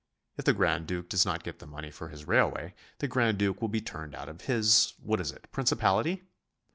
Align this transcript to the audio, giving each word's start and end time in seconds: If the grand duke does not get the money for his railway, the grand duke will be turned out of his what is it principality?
If 0.35 0.45
the 0.45 0.53
grand 0.53 0.87
duke 0.87 1.09
does 1.09 1.27
not 1.27 1.43
get 1.43 1.59
the 1.59 1.67
money 1.67 1.91
for 1.91 2.09
his 2.09 2.25
railway, 2.27 2.73
the 2.97 3.07
grand 3.07 3.37
duke 3.37 3.61
will 3.61 3.69
be 3.69 3.81
turned 3.81 4.15
out 4.15 4.29
of 4.29 4.41
his 4.41 4.95
what 4.97 5.21
is 5.21 5.31
it 5.31 5.45
principality? 5.51 6.23